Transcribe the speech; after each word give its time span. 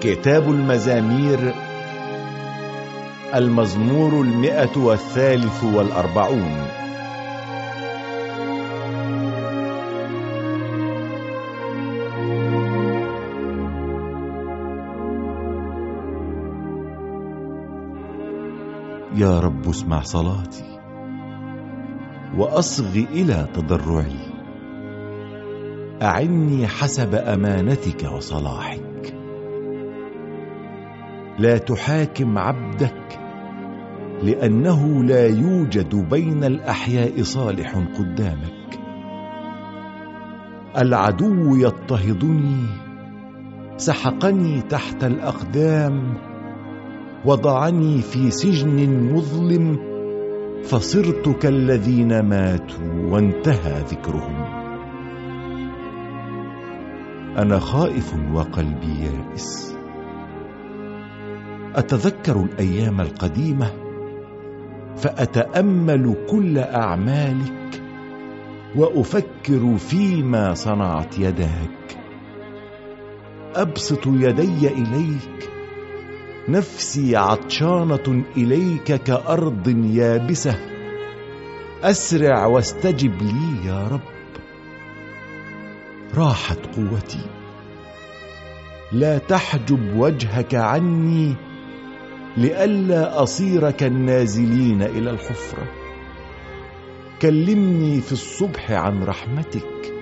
كتاب 0.00 0.50
المزامير 0.50 1.54
المزمور 3.34 4.20
المئة 4.20 4.78
والثالث 4.78 5.64
والأربعون. 5.64 6.66
يا 19.16 19.40
رب 19.40 19.68
اسمع 19.68 20.00
صلاتي 20.00 20.78
وأصغ 22.36 22.96
إلى 22.96 23.48
تضرعي. 23.54 24.36
أعني 26.02 26.66
حسب 26.66 27.14
أمانتك 27.14 28.12
وصلاحك. 28.12 29.25
لا 31.38 31.58
تحاكم 31.58 32.38
عبدك 32.38 33.18
لأنه 34.22 35.04
لا 35.04 35.26
يوجد 35.26 35.94
بين 36.10 36.44
الأحياء 36.44 37.22
صالح 37.22 37.74
قدامك. 37.98 38.78
العدو 40.78 41.56
يضطهدني 41.56 42.66
سحقني 43.76 44.60
تحت 44.60 45.04
الأقدام 45.04 46.14
وضعني 47.24 48.02
في 48.02 48.30
سجن 48.30 49.12
مظلم 49.14 49.78
فصرت 50.64 51.28
كالذين 51.28 52.20
ماتوا 52.20 53.10
وانتهى 53.10 53.82
ذكرهم. 53.90 54.44
أنا 57.38 57.58
خائف 57.58 58.14
وقلبي 58.32 59.00
يائس. 59.00 59.75
أتذكر 61.76 62.40
الأيام 62.40 63.00
القديمة 63.00 63.72
فأتأمل 64.96 66.16
كل 66.30 66.58
أعمالك 66.58 67.82
وأفكر 68.76 69.76
فيما 69.78 70.54
صنعت 70.54 71.18
يداك. 71.18 71.98
أبسط 73.54 74.06
يدي 74.06 74.68
إليك 74.68 75.50
نفسي 76.48 77.16
عطشانة 77.16 78.24
إليك 78.36 78.92
كأرض 78.92 79.68
يابسة. 79.68 80.58
أسرع 81.82 82.46
واستجب 82.46 83.22
لي 83.22 83.66
يا 83.66 83.88
رب. 83.88 84.00
راحت 86.14 86.58
قوتي 86.76 87.26
لا 88.92 89.18
تحجب 89.18 89.96
وجهك 89.96 90.54
عني 90.54 91.34
لئلا 92.36 93.22
أصير 93.22 93.70
كالنازلين 93.70 94.82
إلى 94.82 95.10
الحفرة. 95.10 95.66
كلمني 97.22 98.00
في 98.00 98.12
الصبح 98.12 98.70
عن 98.70 99.02
رحمتك 99.02 99.94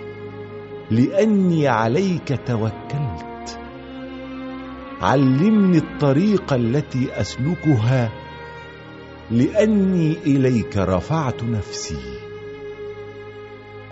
لأني 0.91 1.69
عليك 1.69 2.41
توكلت. 2.47 3.61
علمني 5.01 5.79
الطريق 5.79 6.53
التي 6.53 7.21
أسلكها 7.21 8.13
لأني 9.31 10.17
إليك 10.27 10.77
رفعت 10.77 11.45
نفسي. 11.45 12.19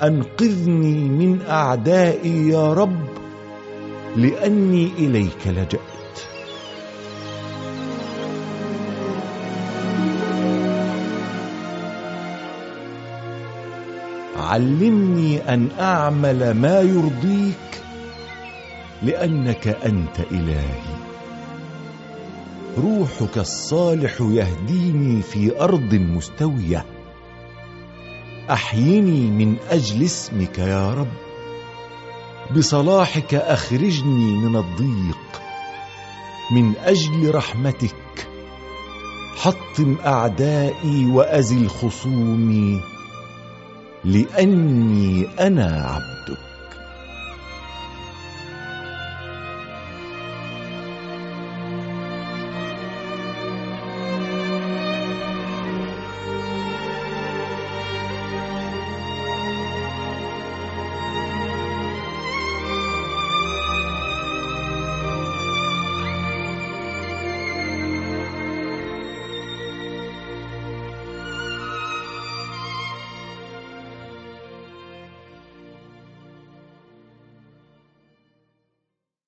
أنقذني 0.03 1.09
من 1.09 1.41
أعدائي 1.49 2.49
يا 2.49 2.73
رب 2.73 3.09
لأني 4.17 4.91
إليك 4.99 5.47
لجأت. 5.47 6.02
علمني 14.53 15.55
أن 15.55 15.69
أعمل 15.81 16.55
ما 16.55 16.81
يرضيك 16.81 17.83
لأنك 19.03 19.69
أنت 19.69 20.21
إلهي. 20.31 20.97
روحك 22.79 23.39
الصالح 23.39 24.21
يهديني 24.21 25.23
في 25.23 25.61
أرض 25.61 25.95
مستوية. 25.95 26.85
أحيني 28.51 29.31
من 29.31 29.57
أجل 29.71 30.05
اسمك 30.05 30.59
يا 30.59 30.95
رب. 30.95 31.13
بصلاحك 32.57 33.34
أخرجني 33.34 34.37
من 34.37 34.57
الضيق. 34.57 35.43
من 36.55 36.73
أجل 36.84 37.34
رحمتك. 37.34 38.29
حطم 39.37 39.97
أعدائي 40.07 41.07
وأزل 41.07 41.69
خصومي. 41.69 42.91
لأني 44.05 45.27
أنا 45.41 45.67
عبد 45.67 46.12